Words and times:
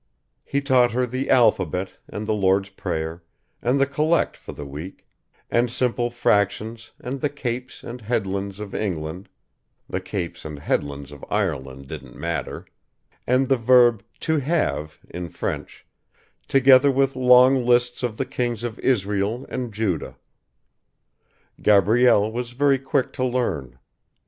He 0.43 0.61
taught 0.61 0.93
her 0.93 1.05
the 1.05 1.29
alphabet 1.29 1.97
and 2.07 2.25
the 2.25 2.33
Lord's 2.33 2.69
Prayer, 2.71 3.21
and 3.61 3.79
the 3.79 3.85
collect 3.85 4.35
for 4.35 4.51
the 4.51 4.65
week, 4.65 5.05
and 5.51 5.69
simple 5.69 6.09
fractions 6.09 6.89
and 6.99 7.21
the 7.21 7.29
capes 7.29 7.83
and 7.83 8.01
headlands 8.01 8.59
of 8.59 8.73
England 8.73 9.29
(the 9.87 10.01
capes 10.01 10.43
and 10.43 10.57
headlands 10.57 11.11
of 11.11 11.23
Ireland 11.29 11.87
didn't 11.87 12.15
matter) 12.15 12.65
and 13.27 13.47
the 13.47 13.57
verb 13.57 14.03
"to 14.21 14.39
have" 14.39 14.99
in 15.07 15.29
French, 15.29 15.85
together 16.47 16.89
with 16.89 17.15
long 17.15 17.63
lists 17.63 18.01
of 18.01 18.17
the 18.17 18.25
kings 18.25 18.63
of 18.63 18.79
Israel 18.79 19.45
and 19.49 19.71
Judah. 19.71 20.17
Gabrielle 21.61 22.31
was 22.31 22.53
very 22.53 22.79
quick 22.79 23.13
to 23.13 23.23
learn. 23.23 23.77